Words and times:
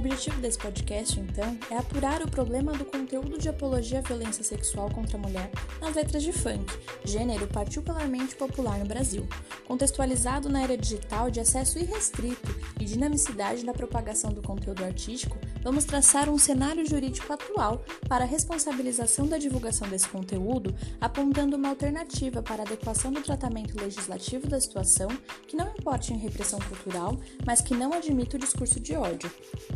objetivo 0.00 0.40
desse 0.40 0.58
podcast, 0.58 1.20
então, 1.20 1.58
é 1.70 1.76
apurar 1.76 2.22
o 2.22 2.30
problema 2.30 2.72
do 2.72 2.86
conteúdo 2.86 3.38
de 3.38 3.50
apologia 3.50 3.98
à 3.98 4.02
violência 4.02 4.42
sexual 4.42 4.90
contra 4.90 5.18
a 5.18 5.20
mulher 5.20 5.50
nas 5.78 5.94
letras 5.94 6.22
de 6.22 6.32
funk, 6.32 6.72
gênero 7.04 7.46
particularmente 7.46 8.34
popular 8.34 8.78
no 8.78 8.86
Brasil, 8.86 9.28
contextualizado 9.66 10.48
na 10.48 10.62
era 10.62 10.76
digital 10.76 11.30
de 11.30 11.38
acesso 11.38 11.78
irrestrito 11.78 12.48
e 12.80 12.84
dinamicidade 12.84 13.64
na 13.64 13.74
propagação 13.74 14.32
do 14.32 14.40
conteúdo 14.40 14.82
artístico. 14.82 15.36
Vamos 15.62 15.84
traçar 15.84 16.28
um 16.30 16.38
cenário 16.38 16.88
jurídico 16.88 17.30
atual 17.32 17.84
para 18.08 18.24
a 18.24 18.26
responsabilização 18.26 19.26
da 19.26 19.36
divulgação 19.36 19.86
desse 19.88 20.08
conteúdo, 20.08 20.74
apontando 21.00 21.56
uma 21.56 21.68
alternativa 21.68 22.42
para 22.42 22.62
adequação 22.62 23.12
do 23.12 23.20
tratamento 23.20 23.78
legislativo 23.78 24.48
da 24.48 24.58
situação 24.58 25.08
que 25.46 25.56
não 25.56 25.68
importe 25.68 26.14
em 26.14 26.18
repressão 26.18 26.58
cultural, 26.60 27.18
mas 27.44 27.60
que 27.60 27.74
não 27.74 27.92
admita 27.92 28.36
o 28.36 28.40
discurso 28.40 28.80
de 28.80 28.94
ódio. 28.94 29.30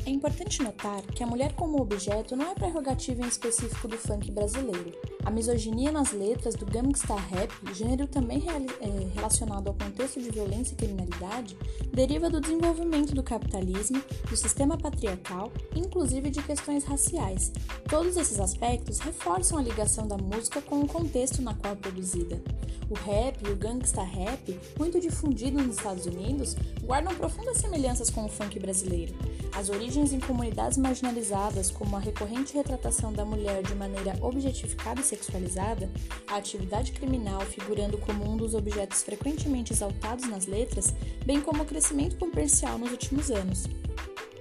É 0.07 0.11
importante 0.11 0.63
notar 0.63 1.03
que 1.03 1.23
a 1.23 1.27
mulher 1.27 1.53
como 1.53 1.81
objeto 1.81 2.35
não 2.35 2.51
é 2.51 2.55
prerrogativa 2.55 3.23
em 3.23 3.29
específico 3.29 3.87
do 3.87 3.99
funk 3.99 4.31
brasileiro. 4.31 5.14
A 5.25 5.31
misoginia 5.31 5.91
nas 5.91 6.13
letras 6.13 6.55
do 6.55 6.67
gangsta 6.67 7.15
rap, 7.15 7.51
gênero 7.73 8.07
também 8.07 8.45
é, 8.47 9.15
relacionado 9.15 9.69
ao 9.69 9.75
contexto 9.75 10.21
de 10.21 10.31
violência 10.31 10.75
e 10.75 10.77
criminalidade, 10.77 11.57
deriva 11.93 12.29
do 12.29 12.41
desenvolvimento 12.41 13.15
do 13.15 13.23
capitalismo, 13.23 14.03
do 14.29 14.37
sistema 14.37 14.77
patriarcal, 14.77 15.51
inclusive 15.75 16.29
de 16.29 16.43
questões 16.43 16.85
raciais. 16.85 17.51
Todos 17.89 18.19
esses 18.19 18.39
aspectos 18.39 18.99
reforçam 18.99 19.57
a 19.57 19.63
ligação 19.63 20.07
da 20.07 20.19
música 20.19 20.61
com 20.61 20.81
o 20.81 20.87
contexto 20.87 21.41
na 21.41 21.55
qual 21.55 21.73
é 21.73 21.77
produzida. 21.77 22.43
O 22.91 22.95
rap 22.95 23.43
e 23.47 23.51
o 23.51 23.57
gangsta 23.57 24.03
rap, 24.03 24.61
muito 24.79 25.01
difundido 25.01 25.63
nos 25.63 25.77
Estados 25.77 26.05
Unidos, 26.05 26.55
guardam 26.83 27.15
profundas 27.15 27.57
semelhanças 27.57 28.11
com 28.11 28.27
o 28.27 28.29
funk 28.29 28.59
brasileiro. 28.59 29.15
As 29.57 29.71
origens 29.71 30.13
em 30.13 30.21
comunidades 30.21 30.77
marginalizadas, 30.77 31.71
como 31.71 31.97
a 31.97 32.01
recorrente 32.01 32.55
retratação 32.55 33.13
da 33.13 33.25
mulher 33.25 33.63
de 33.63 33.75
maneira 33.75 34.19
objetificada 34.21 35.01
e 35.01 35.05
sexualizada, 35.15 35.91
a 36.27 36.37
atividade 36.37 36.93
criminal 36.93 37.41
figurando 37.43 37.99
como 37.99 38.31
um 38.31 38.37
dos 38.37 38.55
objetos 38.55 39.03
frequentemente 39.03 39.73
exaltados 39.73 40.29
nas 40.29 40.47
letras, 40.47 40.95
bem 41.25 41.41
como 41.41 41.63
o 41.63 41.67
crescimento 41.67 42.17
comercial 42.17 42.79
nos 42.79 42.91
últimos 42.91 43.31
anos. 43.31 43.65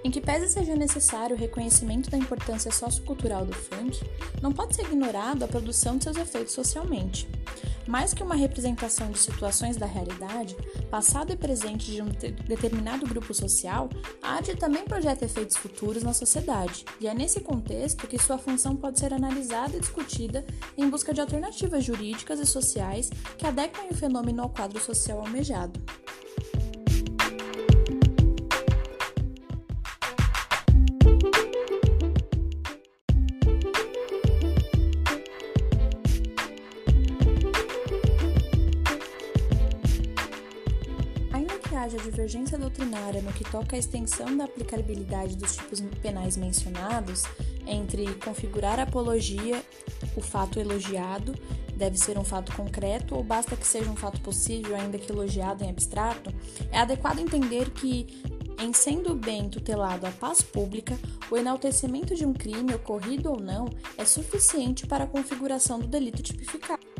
Em 0.04 0.10
que 0.10 0.20
pese 0.20 0.48
seja 0.48 0.76
necessário 0.76 1.34
o 1.34 1.38
reconhecimento 1.38 2.10
da 2.10 2.18
importância 2.18 2.70
sociocultural 2.70 3.46
do 3.46 3.54
funk, 3.54 4.02
não 4.42 4.52
pode 4.52 4.76
ser 4.76 4.82
ignorado 4.82 5.42
a 5.42 5.48
produção 5.48 5.96
de 5.96 6.04
seus 6.04 6.16
efeitos 6.18 6.52
socialmente. 6.52 7.26
Mais 7.86 8.14
que 8.14 8.22
uma 8.22 8.34
representação 8.34 9.10
de 9.10 9.18
situações 9.18 9.76
da 9.76 9.86
realidade, 9.86 10.56
passado 10.90 11.32
e 11.32 11.36
presente 11.36 11.90
de 11.90 12.02
um 12.02 12.08
determinado 12.46 13.06
grupo 13.06 13.34
social, 13.34 13.90
a 14.22 14.34
arte 14.34 14.56
também 14.56 14.84
projeta 14.84 15.24
efeitos 15.24 15.56
futuros 15.56 16.02
na 16.02 16.14
sociedade, 16.14 16.84
e 17.00 17.06
é 17.06 17.14
nesse 17.14 17.40
contexto 17.40 18.06
que 18.06 18.18
sua 18.18 18.38
função 18.38 18.74
pode 18.74 18.98
ser 18.98 19.12
analisada 19.12 19.76
e 19.76 19.80
discutida 19.80 20.44
em 20.76 20.88
busca 20.88 21.12
de 21.12 21.20
alternativas 21.20 21.84
jurídicas 21.84 22.40
e 22.40 22.46
sociais 22.46 23.10
que 23.36 23.46
adequem 23.46 23.90
o 23.90 23.94
fenômeno 23.94 24.42
ao 24.42 24.50
quadro 24.50 24.80
social 24.80 25.20
almejado. 25.20 25.80
Haja 41.84 41.98
divergência 41.98 42.56
doutrinária 42.56 43.20
no 43.20 43.30
que 43.32 43.44
toca 43.44 43.76
à 43.76 43.78
extensão 43.78 44.34
da 44.36 44.44
aplicabilidade 44.44 45.36
dos 45.36 45.56
tipos 45.56 45.82
penais 46.00 46.34
mencionados, 46.34 47.24
entre 47.66 48.06
configurar 48.14 48.80
apologia, 48.80 49.62
o 50.16 50.22
fato 50.22 50.58
elogiado, 50.58 51.34
deve 51.76 51.98
ser 51.98 52.18
um 52.18 52.24
fato 52.24 52.56
concreto 52.56 53.14
ou 53.14 53.22
basta 53.22 53.54
que 53.54 53.66
seja 53.66 53.90
um 53.90 53.96
fato 53.96 54.18
possível, 54.22 54.74
ainda 54.74 54.98
que 54.98 55.12
elogiado 55.12 55.62
em 55.62 55.68
abstrato, 55.68 56.32
é 56.72 56.78
adequado 56.78 57.18
entender 57.18 57.68
que, 57.70 58.06
em 58.58 58.72
sendo 58.72 59.14
bem 59.14 59.50
tutelado 59.50 60.06
a 60.06 60.10
paz 60.10 60.40
pública, 60.40 60.98
o 61.30 61.36
enaltecimento 61.36 62.14
de 62.14 62.24
um 62.24 62.32
crime, 62.32 62.74
ocorrido 62.74 63.30
ou 63.30 63.38
não, 63.38 63.68
é 63.98 64.06
suficiente 64.06 64.86
para 64.86 65.04
a 65.04 65.08
configuração 65.08 65.78
do 65.78 65.86
delito 65.86 66.22
tipificado. 66.22 66.93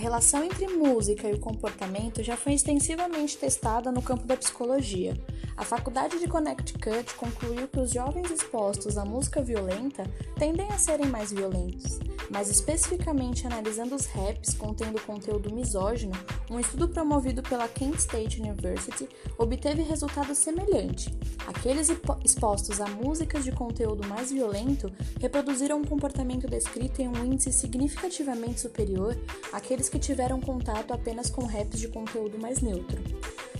Relação 0.00 0.42
entre 0.42 0.66
música 0.66 1.28
e 1.28 1.34
o 1.34 1.38
comportamento 1.38 2.22
já 2.22 2.34
foi 2.34 2.54
extensivamente 2.54 3.36
testada 3.36 3.92
no 3.92 4.00
campo 4.00 4.26
da 4.26 4.34
psicologia. 4.34 5.14
A 5.58 5.62
Faculdade 5.62 6.18
de 6.18 6.26
Connecticut 6.26 7.14
concluiu 7.16 7.68
que 7.68 7.80
os 7.80 7.90
jovens 7.90 8.30
expostos 8.30 8.96
à 8.96 9.04
música 9.04 9.42
violenta 9.42 10.04
tendem 10.38 10.66
a 10.68 10.78
serem 10.78 11.04
mais 11.04 11.30
violentos. 11.30 12.00
Mais 12.30 12.48
especificamente 12.48 13.46
analisando 13.46 13.94
os 13.94 14.06
raps 14.06 14.54
contendo 14.54 14.98
conteúdo 15.02 15.54
misógino, 15.54 16.14
um 16.50 16.58
estudo 16.58 16.88
promovido 16.88 17.42
pela 17.42 17.68
Kent 17.68 17.96
State 17.96 18.40
University 18.40 19.06
obteve 19.36 19.82
resultado 19.82 20.34
semelhante. 20.34 21.14
Aqueles 21.46 21.90
expostos 22.24 22.80
a 22.80 22.86
músicas 22.86 23.44
de 23.44 23.52
conteúdo 23.52 24.08
mais 24.08 24.32
violento 24.32 24.90
reproduziram 25.20 25.78
um 25.78 25.84
comportamento 25.84 26.46
descrito 26.46 27.02
em 27.02 27.08
um 27.08 27.22
índice 27.22 27.52
significativamente 27.52 28.60
superior 28.60 29.14
àqueles 29.52 29.89
que 29.90 29.98
tiveram 29.98 30.40
contato 30.40 30.92
apenas 30.92 31.28
com 31.28 31.44
raps 31.44 31.78
de 31.78 31.88
conteúdo 31.88 32.38
mais 32.38 32.60
neutro. 32.60 33.02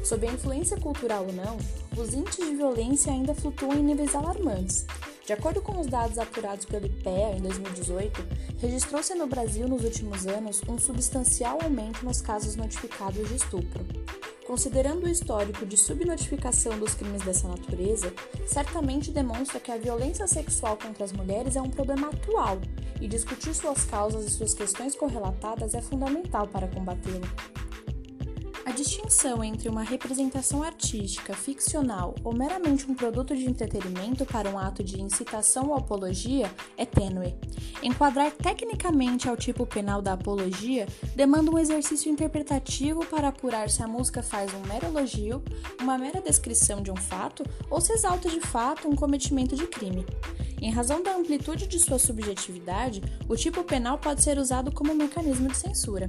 Sob 0.04 0.26
a 0.26 0.32
influência 0.32 0.78
cultural 0.78 1.26
ou 1.26 1.32
não, 1.32 1.58
os 1.96 2.14
índices 2.14 2.48
de 2.48 2.56
violência 2.56 3.12
ainda 3.12 3.34
flutuam 3.34 3.74
em 3.74 3.82
níveis 3.82 4.14
alarmantes. 4.14 4.86
De 5.26 5.34
acordo 5.34 5.60
com 5.60 5.78
os 5.78 5.86
dados 5.86 6.18
apurados 6.18 6.64
pelo 6.64 6.86
IPEA 6.86 7.36
em 7.36 7.40
2018, 7.42 8.26
registrou-se 8.58 9.14
no 9.14 9.26
Brasil 9.26 9.68
nos 9.68 9.84
últimos 9.84 10.26
anos 10.26 10.62
um 10.68 10.78
substancial 10.78 11.58
aumento 11.62 12.04
nos 12.04 12.20
casos 12.20 12.56
notificados 12.56 13.28
de 13.28 13.36
estupro. 13.36 13.84
Considerando 14.50 15.04
o 15.04 15.08
histórico 15.08 15.64
de 15.64 15.76
subnotificação 15.76 16.76
dos 16.76 16.92
crimes 16.92 17.22
dessa 17.22 17.46
natureza, 17.46 18.12
certamente 18.48 19.12
demonstra 19.12 19.60
que 19.60 19.70
a 19.70 19.76
violência 19.76 20.26
sexual 20.26 20.76
contra 20.76 21.04
as 21.04 21.12
mulheres 21.12 21.54
é 21.54 21.62
um 21.62 21.70
problema 21.70 22.08
atual 22.08 22.60
e 23.00 23.06
discutir 23.06 23.54
suas 23.54 23.84
causas 23.84 24.24
e 24.24 24.30
suas 24.30 24.52
questões 24.52 24.96
correlatadas 24.96 25.72
é 25.72 25.80
fundamental 25.80 26.48
para 26.48 26.66
combatê-lo. 26.66 27.59
A 28.70 28.72
distinção 28.72 29.42
entre 29.42 29.68
uma 29.68 29.82
representação 29.82 30.62
artística, 30.62 31.34
ficcional 31.34 32.14
ou 32.22 32.32
meramente 32.32 32.88
um 32.88 32.94
produto 32.94 33.34
de 33.34 33.44
entretenimento 33.44 34.24
para 34.24 34.48
um 34.48 34.56
ato 34.56 34.84
de 34.84 35.02
incitação 35.02 35.70
ou 35.70 35.74
apologia 35.74 36.48
é 36.76 36.86
tênue. 36.86 37.34
Enquadrar 37.82 38.30
tecnicamente 38.30 39.28
ao 39.28 39.36
tipo 39.36 39.66
penal 39.66 40.00
da 40.00 40.12
apologia 40.12 40.86
demanda 41.16 41.50
um 41.50 41.58
exercício 41.58 42.12
interpretativo 42.12 43.04
para 43.06 43.26
apurar 43.26 43.68
se 43.68 43.82
a 43.82 43.88
música 43.88 44.22
faz 44.22 44.54
um 44.54 44.64
mero 44.68 44.86
elogio, 44.86 45.42
uma 45.80 45.98
mera 45.98 46.20
descrição 46.20 46.80
de 46.80 46.92
um 46.92 46.96
fato 46.96 47.42
ou 47.68 47.80
se 47.80 47.92
exalta 47.92 48.30
de 48.30 48.40
fato 48.40 48.88
um 48.88 48.94
cometimento 48.94 49.56
de 49.56 49.66
crime. 49.66 50.06
Em 50.62 50.70
razão 50.70 51.02
da 51.02 51.16
amplitude 51.16 51.66
de 51.66 51.80
sua 51.80 51.98
subjetividade, 51.98 53.02
o 53.28 53.34
tipo 53.34 53.64
penal 53.64 53.98
pode 53.98 54.22
ser 54.22 54.38
usado 54.38 54.70
como 54.70 54.94
mecanismo 54.94 55.48
de 55.48 55.56
censura. 55.56 56.08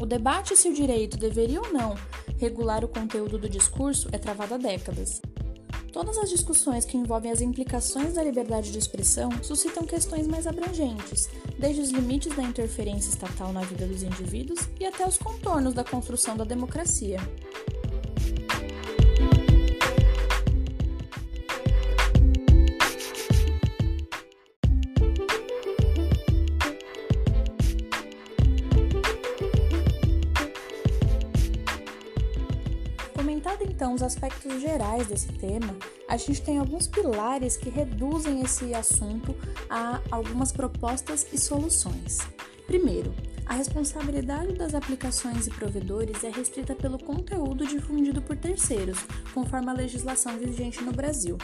O 0.00 0.06
debate 0.06 0.56
se 0.56 0.68
o 0.68 0.74
direito 0.74 1.16
deveria 1.16 1.60
ou 1.60 1.72
não 1.72 1.94
regular 2.38 2.84
o 2.84 2.88
conteúdo 2.88 3.38
do 3.38 3.48
discurso 3.48 4.08
é 4.12 4.18
travado 4.18 4.54
há 4.54 4.58
décadas. 4.58 5.20
Todas 5.92 6.18
as 6.18 6.28
discussões 6.28 6.84
que 6.84 6.96
envolvem 6.96 7.30
as 7.30 7.40
implicações 7.40 8.14
da 8.14 8.22
liberdade 8.24 8.72
de 8.72 8.78
expressão 8.78 9.30
suscitam 9.42 9.84
questões 9.84 10.26
mais 10.26 10.44
abrangentes, 10.44 11.28
desde 11.56 11.80
os 11.80 11.90
limites 11.90 12.34
da 12.34 12.42
interferência 12.42 13.10
estatal 13.10 13.52
na 13.52 13.60
vida 13.60 13.86
dos 13.86 14.02
indivíduos 14.02 14.68
e 14.80 14.84
até 14.84 15.06
os 15.06 15.16
contornos 15.16 15.72
da 15.72 15.84
construção 15.84 16.36
da 16.36 16.42
democracia. 16.42 17.18
Então 33.64 33.94
os 33.94 34.02
aspectos 34.02 34.60
gerais 34.60 35.08
desse 35.08 35.32
tema, 35.32 35.74
a 36.08 36.16
gente 36.16 36.42
tem 36.42 36.58
alguns 36.58 36.86
pilares 36.86 37.56
que 37.56 37.68
reduzem 37.68 38.42
esse 38.42 38.72
assunto 38.74 39.34
a 39.68 40.00
algumas 40.10 40.52
propostas 40.52 41.26
e 41.32 41.38
soluções. 41.38 42.18
Primeiro, 42.66 43.12
a 43.46 43.54
responsabilidade 43.54 44.54
das 44.54 44.74
aplicações 44.74 45.46
e 45.46 45.50
provedores 45.50 46.24
é 46.24 46.30
restrita 46.30 46.74
pelo 46.74 46.98
conteúdo 46.98 47.66
difundido 47.66 48.22
por 48.22 48.36
terceiros, 48.36 48.98
conforme 49.32 49.70
a 49.70 49.74
legislação 49.74 50.38
vigente 50.38 50.82
no 50.82 50.92
Brasil. 50.92 51.36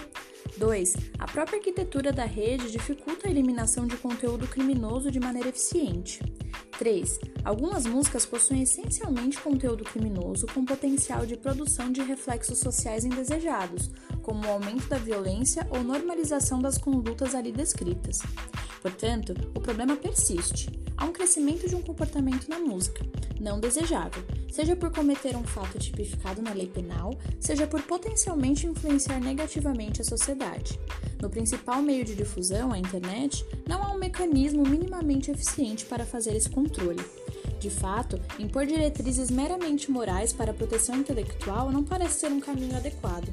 2. 0.56 0.94
A 1.19 1.26
própria 1.26 1.58
arquitetura 1.58 2.12
da 2.12 2.25
rede 2.25 2.70
dificulta 2.70 3.29
a 3.29 3.31
eliminação 3.31 3.87
de 3.87 3.97
conteúdo 3.97 4.47
criminoso 4.47 5.11
de 5.11 5.20
maneira 5.20 5.49
eficiente. 5.49 6.20
3. 6.79 7.19
Algumas 7.44 7.85
músicas 7.85 8.25
possuem 8.25 8.62
essencialmente 8.62 9.38
conteúdo 9.38 9.85
criminoso 9.85 10.47
com 10.47 10.64
potencial 10.64 11.26
de 11.26 11.37
produção 11.37 11.93
de 11.93 12.00
reflexos 12.00 12.58
sociais 12.58 13.05
indesejados, 13.05 13.91
como 14.23 14.47
o 14.47 14.50
aumento 14.50 14.88
da 14.88 14.97
violência 14.97 15.67
ou 15.70 15.85
normalização 15.85 16.58
das 16.58 16.79
condutas 16.79 17.35
ali 17.35 17.52
descritas. 17.52 18.20
Portanto, 18.80 19.34
o 19.54 19.60
problema 19.60 19.96
persiste. 19.96 20.70
Há 20.96 21.04
um 21.04 21.12
crescimento 21.12 21.68
de 21.68 21.74
um 21.74 21.80
comportamento 21.80 22.48
na 22.48 22.58
música, 22.58 23.04
não 23.40 23.58
desejável, 23.58 24.22
seja 24.50 24.76
por 24.76 24.92
cometer 24.92 25.34
um 25.34 25.44
fato 25.44 25.78
tipificado 25.78 26.42
na 26.42 26.52
lei 26.52 26.66
penal, 26.66 27.18
seja 27.38 27.66
por 27.66 27.80
potencialmente 27.82 28.66
influenciar 28.66 29.18
negativamente 29.18 30.02
a 30.02 30.04
sociedade. 30.04 30.78
No 31.20 31.30
principal 31.30 31.80
meio 31.80 32.04
de 32.04 32.14
difusão, 32.14 32.72
a 32.72 32.78
internet, 32.78 33.44
não 33.66 33.82
há 33.82 33.92
um 33.92 33.98
mecanismo 33.98 34.62
minimamente 34.62 35.30
eficiente 35.30 35.84
para 35.86 36.04
fazer 36.04 36.34
esse 36.34 36.50
controle. 36.50 37.02
De 37.58 37.68
fato, 37.68 38.18
impor 38.38 38.64
diretrizes 38.64 39.30
meramente 39.30 39.90
morais 39.90 40.32
para 40.32 40.50
a 40.50 40.54
proteção 40.54 40.96
intelectual 40.96 41.70
não 41.70 41.84
parece 41.84 42.20
ser 42.20 42.32
um 42.32 42.40
caminho 42.40 42.76
adequado. 42.76 43.30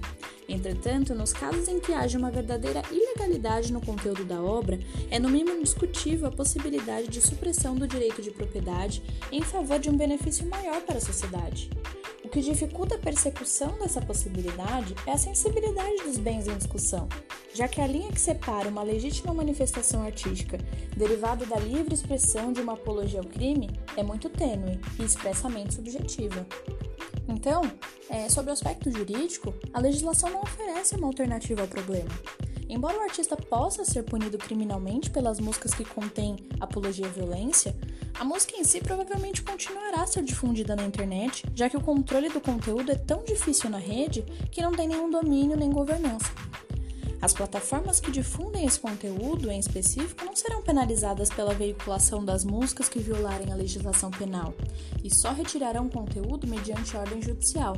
Entretanto, 0.47 1.13
nos 1.13 1.33
casos 1.33 1.67
em 1.67 1.79
que 1.79 1.91
haja 1.91 2.17
uma 2.17 2.31
verdadeira 2.31 2.81
ilegalidade 2.89 3.73
no 3.73 3.81
conteúdo 3.81 4.23
da 4.23 4.41
obra, 4.41 4.79
é 5.11 5.19
no 5.19 5.29
mínimo 5.29 5.61
discutível 5.61 6.27
a 6.27 6.31
possibilidade 6.31 7.09
de 7.09 7.21
supressão 7.21 7.75
do 7.75 7.87
direito 7.87 8.21
de 8.21 8.31
propriedade 8.31 9.03
em 9.31 9.41
favor 9.41 9.77
de 9.77 9.89
um 9.89 9.97
benefício 9.97 10.47
maior 10.49 10.81
para 10.81 10.97
a 10.97 11.01
sociedade. 11.01 11.69
O 12.23 12.29
que 12.29 12.41
dificulta 12.41 12.95
a 12.95 12.99
persecução 12.99 13.77
dessa 13.79 14.01
possibilidade 14.01 14.95
é 15.05 15.11
a 15.11 15.17
sensibilidade 15.17 16.03
dos 16.03 16.17
bens 16.17 16.47
em 16.47 16.57
discussão, 16.57 17.07
já 17.53 17.67
que 17.67 17.79
a 17.79 17.87
linha 17.87 18.11
que 18.11 18.19
separa 18.19 18.69
uma 18.69 18.83
legítima 18.83 19.33
manifestação 19.33 20.01
artística 20.03 20.57
derivada 20.95 21.45
da 21.45 21.57
livre 21.57 21.93
expressão 21.93 22.51
de 22.51 22.61
uma 22.61 22.73
apologia 22.73 23.19
ao 23.19 23.25
crime 23.25 23.69
é 23.95 24.03
muito 24.03 24.29
tênue 24.29 24.79
e 24.99 25.03
expressamente 25.03 25.75
subjetiva. 25.75 26.45
Então, 27.27 27.61
é, 28.09 28.29
sobre 28.29 28.51
o 28.51 28.53
aspecto 28.53 28.89
jurídico, 28.89 29.53
a 29.73 29.79
legislação 29.79 30.29
não 30.29 30.41
oferece 30.41 30.95
uma 30.95 31.07
alternativa 31.07 31.61
ao 31.61 31.67
problema. 31.67 32.09
Embora 32.69 32.97
o 32.97 33.01
artista 33.01 33.37
possa 33.37 33.85
ser 33.85 34.03
punido 34.03 34.37
criminalmente 34.37 35.09
pelas 35.09 35.39
músicas 35.39 35.73
que 35.73 35.85
contêm 35.85 36.35
apologia 36.59 37.05
à 37.05 37.09
violência, 37.09 37.73
a 38.19 38.25
música 38.25 38.57
em 38.57 38.63
si 38.63 38.81
provavelmente 38.81 39.41
continuará 39.41 40.01
a 40.01 40.07
ser 40.07 40.23
difundida 40.23 40.75
na 40.75 40.83
internet, 40.83 41.45
já 41.55 41.69
que 41.69 41.77
o 41.77 41.81
controle 41.81 42.29
do 42.29 42.41
conteúdo 42.41 42.91
é 42.91 42.95
tão 42.95 43.23
difícil 43.23 43.69
na 43.69 43.77
rede 43.77 44.23
que 44.51 44.61
não 44.61 44.73
tem 44.73 44.87
nenhum 44.87 45.09
domínio 45.09 45.55
nem 45.55 45.69
governança. 45.69 46.29
As 47.19 47.33
plataformas 47.33 47.99
que 47.99 48.11
difundem 48.11 48.65
esse 48.65 48.79
conteúdo 48.79 49.49
em 49.49 49.59
específico 49.59 50.23
não 50.23 50.35
serão 50.35 50.61
penalizadas 50.61 51.29
pela 51.29 51.53
veiculação 51.53 52.23
das 52.23 52.45
músicas 52.45 52.87
que 52.87 52.99
violarem 52.99 53.51
a 53.51 53.55
legislação 53.55 54.11
penal 54.11 54.53
e 55.03 55.13
só 55.13 55.31
retirarão 55.31 55.89
conteúdo 55.89 56.45
mediante 56.45 56.95
ordem 56.95 57.21
judicial. 57.21 57.75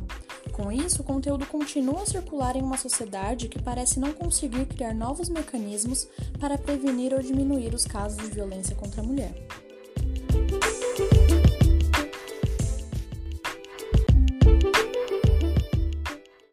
Com 0.51 0.71
isso, 0.71 1.01
o 1.01 1.05
conteúdo 1.05 1.45
continua 1.45 2.03
a 2.03 2.05
circular 2.05 2.57
em 2.57 2.61
uma 2.61 2.77
sociedade 2.77 3.47
que 3.47 3.61
parece 3.61 3.99
não 3.99 4.11
conseguir 4.11 4.65
criar 4.65 4.93
novos 4.93 5.29
mecanismos 5.29 6.07
para 6.39 6.57
prevenir 6.57 7.13
ou 7.13 7.21
diminuir 7.21 7.73
os 7.73 7.85
casos 7.85 8.17
de 8.17 8.35
violência 8.35 8.75
contra 8.75 9.01
a 9.01 9.05
mulher. 9.05 9.33